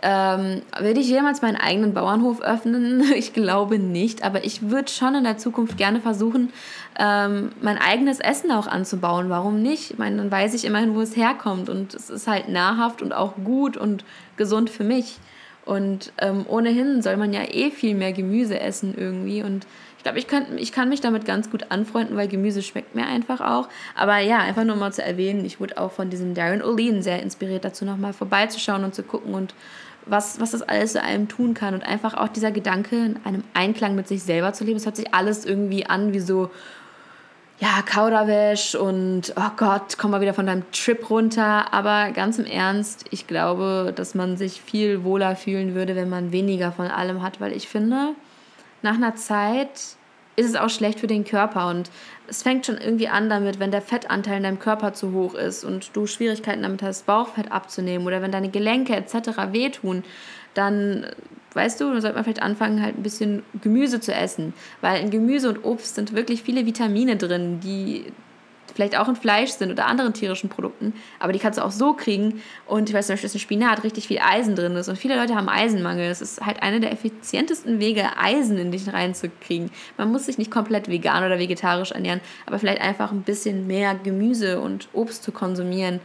[0.01, 3.03] Ähm, werde ich jemals meinen eigenen Bauernhof öffnen?
[3.15, 6.51] Ich glaube nicht, aber ich würde schon in der Zukunft gerne versuchen,
[6.99, 9.29] ähm, mein eigenes Essen auch anzubauen.
[9.29, 9.91] Warum nicht?
[9.91, 13.13] Ich meine, dann weiß ich immerhin, wo es herkommt und es ist halt nahrhaft und
[13.13, 14.05] auch gut und
[14.37, 15.17] gesund für mich.
[15.65, 19.65] Und ähm, ohnehin soll man ja eh viel mehr Gemüse essen irgendwie und
[20.05, 23.67] glaube, ich, ich kann mich damit ganz gut anfreunden, weil Gemüse schmeckt mir einfach auch.
[23.95, 27.23] Aber ja, einfach nur mal zu erwähnen, ich wurde auch von diesem Darren O'Lean sehr
[27.23, 29.55] inspiriert, dazu nochmal vorbeizuschauen und zu gucken und
[30.05, 31.73] was, was das alles zu einem tun kann.
[31.73, 34.77] Und einfach auch dieser Gedanke, in einem Einklang mit sich selber zu leben.
[34.77, 36.51] Es hört sich alles irgendwie an wie so,
[37.57, 41.73] ja, Kauderwäsch und oh Gott, komm mal wieder von deinem Trip runter.
[41.73, 46.31] Aber ganz im Ernst, ich glaube, dass man sich viel wohler fühlen würde, wenn man
[46.31, 48.13] weniger von allem hat, weil ich finde,
[48.85, 49.97] nach einer Zeit
[50.37, 51.89] ist es auch schlecht für den Körper und
[52.27, 55.63] es fängt schon irgendwie an damit, wenn der Fettanteil in deinem Körper zu hoch ist
[55.63, 59.51] und du Schwierigkeiten damit hast, Bauchfett abzunehmen oder wenn deine Gelenke etc.
[59.51, 60.03] wehtun,
[60.53, 61.07] dann
[61.53, 65.09] weißt du, dann sollte man vielleicht anfangen, halt ein bisschen Gemüse zu essen, weil in
[65.09, 68.05] Gemüse und Obst sind wirklich viele Vitamine drin, die
[68.75, 71.93] vielleicht auch in Fleisch sind oder anderen tierischen Produkten, aber die kannst du auch so
[71.93, 72.41] kriegen.
[72.67, 75.15] Und ich weiß zum Beispiel, dass in Spinat richtig viel Eisen drin ist und viele
[75.15, 76.09] Leute haben Eisenmangel.
[76.11, 79.71] Es ist halt einer der effizientesten Wege, Eisen in dich reinzukriegen.
[79.97, 83.95] Man muss sich nicht komplett vegan oder vegetarisch ernähren, aber vielleicht einfach ein bisschen mehr
[83.95, 86.01] Gemüse und Obst zu konsumieren.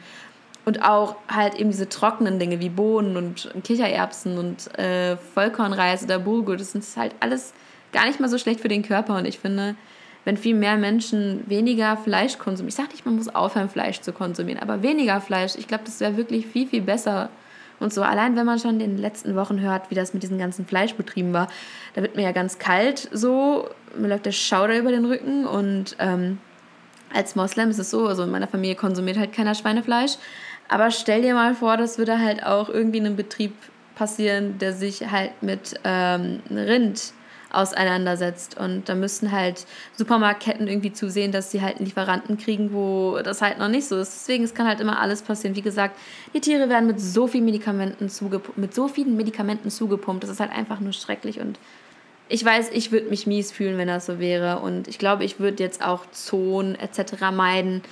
[0.65, 6.19] Und auch halt eben diese trockenen Dinge wie Bohnen und Kichererbsen und äh, Vollkornreis oder
[6.19, 7.55] Bulgur, das ist halt alles
[7.93, 9.17] gar nicht mal so schlecht für den Körper.
[9.17, 9.75] Und ich finde,
[10.25, 12.69] wenn viel mehr Menschen weniger Fleisch konsumieren.
[12.69, 15.55] Ich sage nicht, man muss aufhören, Fleisch zu konsumieren, aber weniger Fleisch.
[15.57, 17.31] Ich glaube, das wäre wirklich viel, viel besser.
[17.79, 20.39] Und so, allein wenn man schon in den letzten Wochen hört, wie das mit diesen
[20.39, 21.49] ganzen Fleischbetrieben war,
[21.95, 25.97] da wird mir ja ganz kalt so, mir läuft der Schauder über den Rücken und
[25.99, 26.39] ähm,
[27.13, 30.13] als Moslem ist es so, also in meiner Familie konsumiert halt keiner Schweinefleisch,
[30.69, 33.55] aber stell dir mal vor, das würde halt auch irgendwie in einem Betrieb
[33.97, 37.13] passieren, der sich halt mit ähm, Rind
[37.53, 38.59] auseinandersetzt.
[38.59, 43.43] Und da müssten halt Supermarktketten irgendwie zusehen, dass sie halt einen Lieferanten kriegen, wo das
[43.43, 44.13] halt noch nicht so ist.
[44.13, 45.57] Deswegen, es kann halt immer alles passieren.
[45.57, 45.99] Wie gesagt,
[46.35, 50.23] die Tiere werden mit so vielen Medikamenten zugepumpt, mit so vielen Medikamenten zugepumpt.
[50.23, 51.59] Das ist halt einfach nur schrecklich und
[52.33, 54.61] ich weiß, ich würde mich mies fühlen, wenn das so wäre.
[54.61, 57.33] Und ich glaube, ich würde jetzt auch Zonen etc.
[57.33, 57.83] meiden,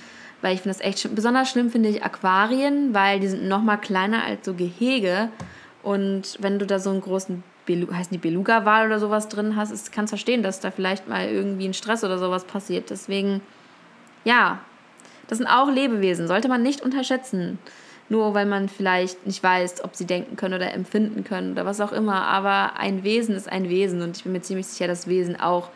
[0.41, 1.13] weil ich finde das echt schlimm.
[1.13, 5.27] Besonders schlimm finde ich Aquarien, weil die sind noch mal kleiner als so Gehege.
[5.83, 9.71] Und wenn du da so einen großen Belu heißen die Beluga-Wal oder sowas drin hast,
[9.71, 12.89] ist, kannst verstehen, dass da vielleicht mal irgendwie ein Stress oder sowas passiert.
[12.89, 13.41] Deswegen,
[14.23, 14.59] ja,
[15.27, 17.59] das sind auch Lebewesen, sollte man nicht unterschätzen.
[18.11, 21.79] Nur weil man vielleicht nicht weiß, ob sie denken können oder empfinden können oder was
[21.79, 22.23] auch immer.
[22.23, 25.69] Aber ein Wesen ist ein Wesen und ich bin mir ziemlich sicher, dass Wesen auch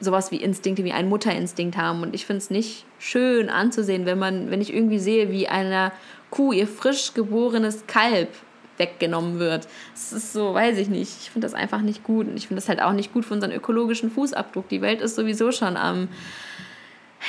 [0.00, 2.02] sowas wie Instinkte, wie einen Mutterinstinkt haben.
[2.02, 5.92] Und ich finde es nicht schön anzusehen, wenn man, wenn ich irgendwie sehe, wie einer
[6.30, 8.30] Kuh ihr frisch geborenes Kalb
[8.78, 9.68] weggenommen wird.
[9.92, 11.16] Das ist so, weiß ich nicht.
[11.20, 12.26] Ich finde das einfach nicht gut.
[12.26, 14.68] Und ich finde das halt auch nicht gut für unseren ökologischen Fußabdruck.
[14.68, 16.08] Die Welt ist sowieso schon am.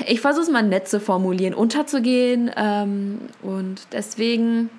[0.05, 2.51] Ich versuche es mal nett zu formulieren, unterzugehen.
[2.55, 4.69] Ähm, und deswegen,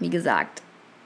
[0.00, 0.62] wie gesagt,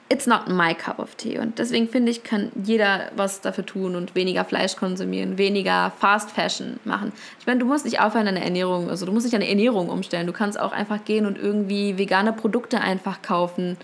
[0.09, 1.38] it's not my cup of tea.
[1.38, 6.31] Und deswegen finde ich, kann jeder was dafür tun und weniger Fleisch konsumieren, weniger Fast
[6.31, 7.12] Fashion machen.
[7.40, 10.27] Ich meine, du musst nicht aufhören, deine Ernährung, also du musst nicht deine Ernährung umstellen.
[10.27, 13.77] Du kannst auch einfach gehen und irgendwie vegane Produkte einfach kaufen.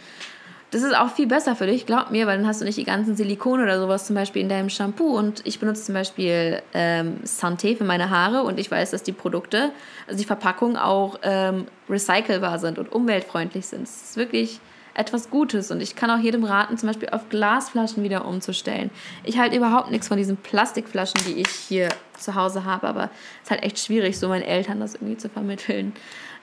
[0.72, 2.84] Das ist auch viel besser für dich, glaub mir, weil dann hast du nicht die
[2.84, 5.18] ganzen Silikone oder sowas zum Beispiel in deinem Shampoo.
[5.18, 9.12] Und ich benutze zum Beispiel ähm, Santé für meine Haare und ich weiß, dass die
[9.12, 9.70] Produkte,
[10.06, 13.82] also die Verpackungen auch ähm, recycelbar sind und umweltfreundlich sind.
[13.82, 14.60] Es ist wirklich
[14.94, 18.90] etwas Gutes und ich kann auch jedem raten, zum Beispiel auf Glasflaschen wieder umzustellen.
[19.24, 23.44] Ich halte überhaupt nichts von diesen Plastikflaschen, die ich hier zu Hause habe, aber es
[23.44, 25.92] ist halt echt schwierig, so meinen Eltern das irgendwie zu vermitteln.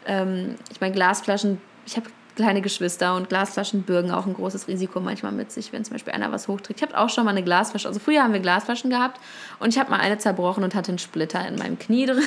[0.05, 5.01] Ähm, ich meine, Glasflaschen, ich habe kleine Geschwister und Glasflaschen bürgen auch ein großes Risiko
[5.01, 6.79] manchmal mit sich, wenn zum Beispiel einer was hochträgt.
[6.79, 9.19] Ich habe auch schon mal eine Glasflasche, also früher haben wir Glasflaschen gehabt
[9.59, 12.23] und ich habe mal eine zerbrochen und hatte einen Splitter in meinem Knie drin.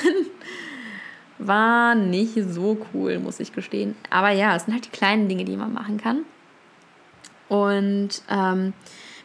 [1.39, 3.95] War nicht so cool, muss ich gestehen.
[4.11, 6.19] Aber ja, es sind halt die kleinen Dinge, die man machen kann.
[7.49, 8.73] Und ähm,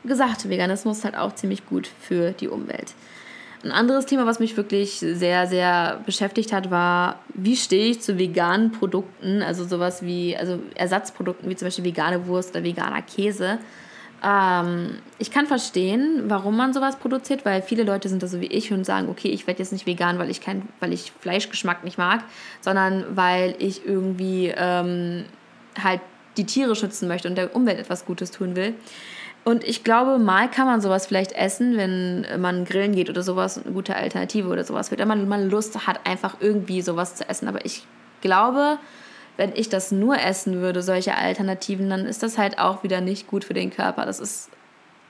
[0.02, 2.94] wie gesagt, Veganismus ist halt auch ziemlich gut für die Umwelt.
[3.64, 8.16] Ein anderes Thema, was mich wirklich sehr, sehr beschäftigt hat, war, wie stehe ich zu
[8.16, 13.58] veganen Produkten, also sowas wie, also Ersatzprodukten wie zum Beispiel vegane Wurst oder veganer Käse.
[14.22, 18.46] Ähm, ich kann verstehen, warum man sowas produziert, weil viele Leute sind da so wie
[18.46, 21.82] ich und sagen, okay, ich werde jetzt nicht vegan, weil ich kein, weil ich Fleischgeschmack
[21.82, 22.22] nicht mag,
[22.60, 25.24] sondern weil ich irgendwie ähm,
[25.82, 26.00] halt
[26.36, 28.74] die Tiere schützen möchte und der Umwelt etwas Gutes tun will.
[29.48, 33.56] Und ich glaube, mal kann man sowas vielleicht essen, wenn man grillen geht oder sowas,
[33.56, 37.48] eine gute Alternative oder sowas wird, wenn man Lust hat, einfach irgendwie sowas zu essen.
[37.48, 37.86] Aber ich
[38.20, 38.76] glaube,
[39.38, 43.26] wenn ich das nur essen würde, solche Alternativen, dann ist das halt auch wieder nicht
[43.26, 44.04] gut für den Körper.
[44.04, 44.50] Das ist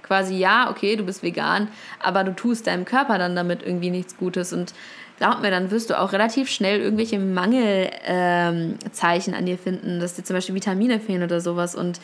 [0.05, 1.67] quasi, ja, okay, du bist vegan,
[2.01, 4.53] aber du tust deinem Körper dann damit irgendwie nichts Gutes.
[4.53, 4.73] Und
[5.19, 10.15] glaub mir, dann wirst du auch relativ schnell irgendwelche Mangelzeichen ähm, an dir finden, dass
[10.15, 11.75] dir zum Beispiel Vitamine fehlen oder sowas.
[11.75, 11.99] Und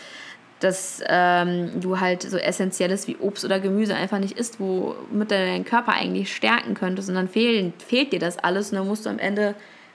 [0.60, 5.34] dass ähm, du halt so Essentielles wie Obst oder Gemüse einfach nicht isst, womit du
[5.34, 7.08] deinen Körper eigentlich stärken könntest.
[7.08, 9.54] Und dann fehlen, fehlt dir das alles und dann musst du am Ende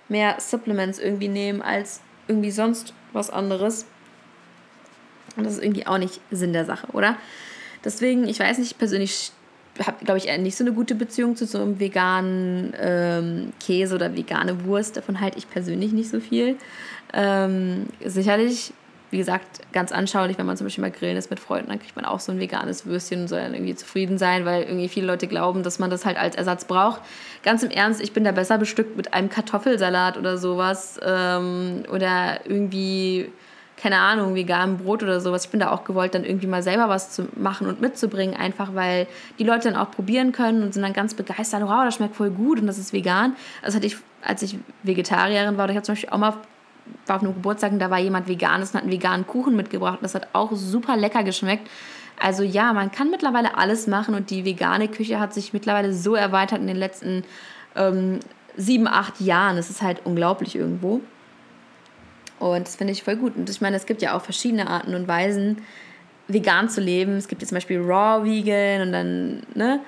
[0.09, 3.85] mehr Supplements irgendwie nehmen als irgendwie sonst was anderes.
[5.35, 7.15] Und das ist irgendwie auch nicht Sinn der Sache, oder?
[7.83, 9.31] Deswegen, ich weiß nicht, persönlich
[9.85, 14.15] habe, glaube ich, nicht so eine gute Beziehung zu so einem veganen ähm, Käse oder
[14.15, 14.97] vegane Wurst.
[14.97, 16.57] Davon halte ich persönlich nicht so viel.
[17.13, 18.73] Ähm, sicherlich
[19.11, 21.95] wie gesagt, ganz anschaulich, wenn man zum Beispiel mal grillen ist mit Freunden, dann kriegt
[21.95, 25.07] man auch so ein veganes Würstchen und soll dann irgendwie zufrieden sein, weil irgendwie viele
[25.07, 27.01] Leute glauben, dass man das halt als Ersatz braucht.
[27.43, 32.45] Ganz im Ernst, ich bin da besser bestückt mit einem Kartoffelsalat oder sowas ähm, oder
[32.45, 33.31] irgendwie,
[33.77, 35.45] keine Ahnung, veganem Brot oder sowas.
[35.45, 38.75] Ich bin da auch gewollt, dann irgendwie mal selber was zu machen und mitzubringen, einfach
[38.75, 39.07] weil
[39.39, 42.29] die Leute dann auch probieren können und sind dann ganz begeistert, wow, das schmeckt voll
[42.29, 43.35] gut und das ist vegan.
[43.63, 46.33] Das hatte ich, als ich Vegetarierin war, oder ich habe zum Beispiel auch mal
[47.06, 49.99] war auf einem Geburtstag und da war jemand Veganes und hat einen veganen Kuchen mitgebracht.
[50.02, 51.67] Das hat auch super lecker geschmeckt.
[52.19, 56.15] Also ja, man kann mittlerweile alles machen und die vegane Küche hat sich mittlerweile so
[56.15, 57.23] erweitert in den letzten
[57.75, 58.19] ähm,
[58.58, 59.58] sieben, acht Jahren.
[59.58, 61.02] Es ist halt unglaublich irgendwo.
[62.39, 63.36] Und das finde ich voll gut.
[63.36, 65.62] Und ich meine, es gibt ja auch verschiedene Arten und Weisen,
[66.28, 67.17] vegan zu leben.
[67.17, 69.82] Es gibt jetzt zum Beispiel Raw Vegan und dann, ne?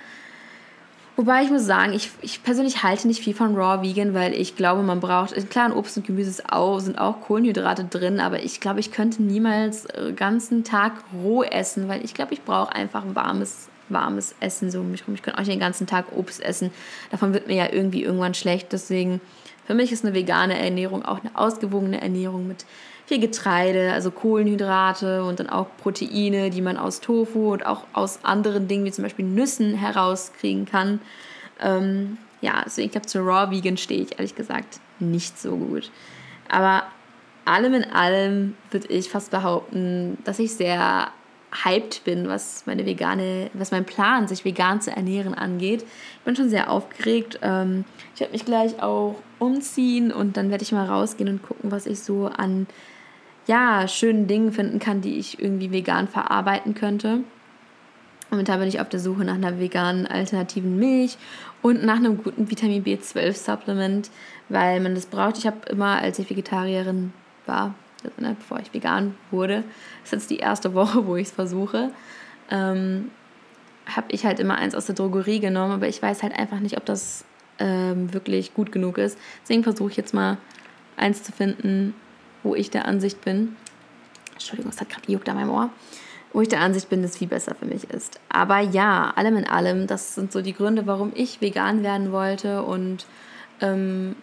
[1.21, 4.55] Wobei ich muss sagen, ich, ich persönlich halte nicht viel von Raw Vegan, weil ich
[4.55, 8.59] glaube, man braucht, klar, in Obst und Gemüse auch, sind auch Kohlenhydrate drin, aber ich
[8.59, 13.03] glaube, ich könnte niemals den ganzen Tag roh essen, weil ich glaube, ich brauche einfach
[13.13, 15.13] warmes, warmes Essen so um mich rum.
[15.13, 16.71] Ich könnte auch nicht den ganzen Tag Obst essen.
[17.11, 18.73] Davon wird mir ja irgendwie irgendwann schlecht.
[18.73, 19.21] Deswegen,
[19.67, 22.65] für mich ist eine vegane Ernährung auch eine ausgewogene Ernährung mit
[23.11, 28.23] viel Getreide, also Kohlenhydrate und dann auch Proteine, die man aus Tofu und auch aus
[28.23, 31.01] anderen Dingen wie zum Beispiel Nüssen herauskriegen kann.
[31.59, 35.91] Ähm, ja, deswegen, ich glaube, zu Raw Vegan stehe ich ehrlich gesagt nicht so gut.
[36.47, 36.83] Aber
[37.43, 41.09] allem in allem würde ich fast behaupten, dass ich sehr
[41.65, 45.83] hyped bin, was meine vegane, was mein Plan, sich vegan zu ernähren angeht.
[45.83, 47.39] Ich bin schon sehr aufgeregt.
[47.41, 47.83] Ähm,
[48.15, 51.87] ich werde mich gleich auch umziehen und dann werde ich mal rausgehen und gucken, was
[51.87, 52.67] ich so an
[53.47, 57.21] ja, schönen Dingen finden kann, die ich irgendwie vegan verarbeiten könnte.
[58.29, 61.17] Momentan bin ich auf der Suche nach einer veganen alternativen Milch
[61.61, 64.09] und nach einem guten Vitamin B12-Supplement,
[64.47, 65.37] weil man das braucht.
[65.37, 67.11] Ich habe immer, als ich Vegetarierin
[67.45, 69.63] war, also, ne, bevor ich vegan wurde,
[70.03, 71.91] ist jetzt die erste Woche, wo ich es versuche,
[72.49, 73.11] ähm,
[73.85, 76.77] habe ich halt immer eins aus der Drogerie genommen, aber ich weiß halt einfach nicht,
[76.77, 77.25] ob das
[77.59, 79.17] ähm, wirklich gut genug ist.
[79.43, 80.37] Deswegen versuche ich jetzt mal
[80.95, 81.93] eins zu finden,
[82.43, 83.55] wo ich der Ansicht bin.
[84.33, 85.69] Entschuldigung, es hat gerade gejuckt an meinem Ohr.
[86.33, 88.19] Wo ich der Ansicht bin, dass es viel besser für mich ist.
[88.29, 92.63] Aber ja, allem in allem, das sind so die Gründe, warum ich vegan werden wollte
[92.63, 93.05] und
[93.59, 94.15] ähm,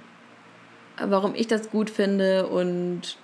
[0.98, 2.46] warum ich das gut finde.
[2.46, 3.18] Und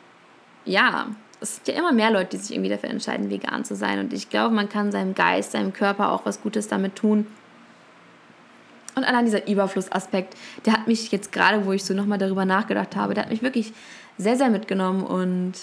[0.66, 1.06] ja,
[1.40, 3.98] es sind ja immer mehr Leute, die sich irgendwie dafür entscheiden, vegan zu sein.
[4.00, 7.26] Und ich glaube, man kann seinem Geist, seinem Körper auch was Gutes damit tun.
[8.94, 12.96] Und allein dieser Überflussaspekt, der hat mich jetzt gerade, wo ich so nochmal darüber nachgedacht
[12.96, 13.72] habe, der hat mich wirklich
[14.18, 15.02] sehr, sehr mitgenommen.
[15.02, 15.54] Und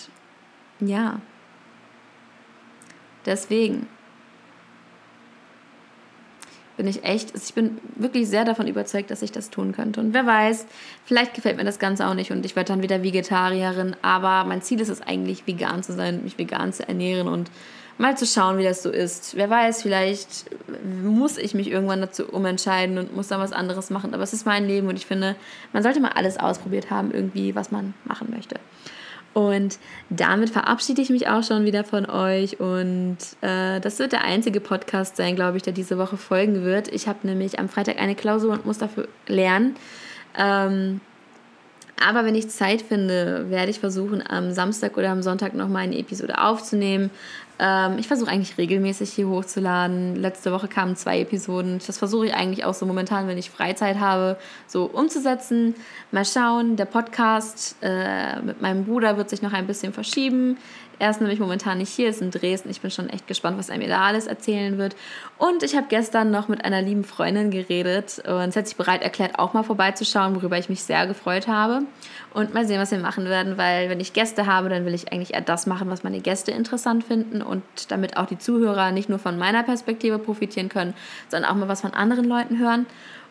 [0.80, 1.20] ja,
[3.26, 3.88] deswegen
[6.78, 10.00] bin ich echt, also ich bin wirklich sehr davon überzeugt, dass ich das tun könnte.
[10.00, 10.66] Und wer weiß,
[11.06, 13.96] vielleicht gefällt mir das Ganze auch nicht und ich werde dann wieder Vegetarierin.
[14.02, 17.52] Aber mein Ziel ist es eigentlich, vegan zu sein, mich vegan zu ernähren und
[17.98, 19.36] mal zu schauen, wie das so ist.
[19.36, 20.46] Wer weiß, vielleicht
[21.04, 24.14] muss ich mich irgendwann dazu umentscheiden und muss dann was anderes machen.
[24.14, 25.36] Aber es ist mein Leben und ich finde,
[25.74, 28.56] man sollte mal alles ausprobiert haben, irgendwie, was man machen möchte.
[29.34, 32.60] Und damit verabschiede ich mich auch schon wieder von euch.
[32.60, 36.90] Und äh, das wird der einzige Podcast sein, glaube ich, der diese Woche folgen wird.
[36.90, 39.76] Ich habe nämlich am Freitag eine Klausur und muss dafür lernen.
[40.38, 41.00] Ähm,
[42.02, 45.98] aber wenn ich Zeit finde, werde ich versuchen, am Samstag oder am Sonntag nochmal eine
[45.98, 47.12] Episode aufzunehmen.
[47.60, 50.16] Ähm, ich versuche eigentlich regelmäßig hier hochzuladen.
[50.16, 51.80] Letzte Woche kamen zwei Episoden.
[51.86, 54.38] Das versuche ich eigentlich auch so momentan, wenn ich Freizeit habe,
[54.68, 55.76] so umzusetzen.
[56.12, 56.76] Mal schauen.
[56.76, 60.58] Der Podcast äh, mit meinem Bruder wird sich noch ein bisschen verschieben.
[61.02, 62.70] Er ist nämlich momentan nicht hier, ist in Dresden.
[62.70, 64.96] Ich bin schon echt gespannt, was er mir da alles erzählen wird.
[65.40, 69.02] Und ich habe gestern noch mit einer lieben Freundin geredet und sie hat sich bereit
[69.02, 71.80] erklärt, auch mal vorbeizuschauen, worüber ich mich sehr gefreut habe.
[72.36, 75.12] Und mal sehen, was wir machen werden, weil wenn ich Gäste habe, dann will ich
[75.12, 79.10] eigentlich eher das machen, was meine Gäste interessant finden und damit auch die Zuhörer nicht
[79.10, 80.94] nur von meiner Perspektive profitieren können,
[81.30, 82.86] sondern auch mal was von anderen Leuten hören.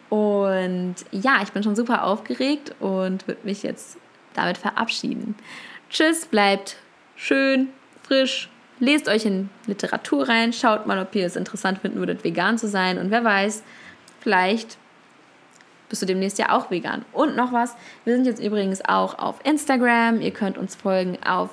[0.09, 3.97] Und ja, ich bin schon super aufgeregt und würde mich jetzt
[4.35, 5.37] damit verabschieden.
[5.89, 6.75] Tschüss, bleibt
[7.21, 7.69] schön,
[8.03, 8.49] frisch.
[8.79, 12.67] Lest euch in Literatur rein, schaut mal, ob ihr es interessant finden würdet, vegan zu
[12.67, 12.97] sein.
[12.97, 13.63] Und wer weiß,
[14.21, 14.79] vielleicht
[15.91, 17.05] bist du demnächst ja auch vegan.
[17.13, 20.23] Und noch was, wir sind jetzt übrigens auch auf Instagram.
[20.23, 21.51] Ihr könnt uns folgen auf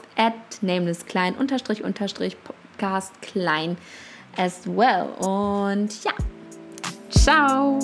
[0.62, 3.78] namelessklein unterstrich unterstrich podcast klein
[4.38, 5.10] as well.
[5.20, 6.14] Und ja,
[7.10, 7.80] ciao!